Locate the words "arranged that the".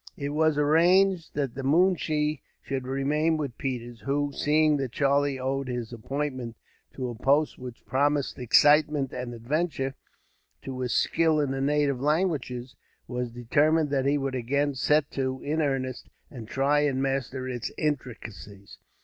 0.57-1.61